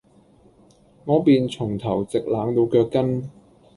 [1.05, 3.29] 我便從頭直冷到腳跟，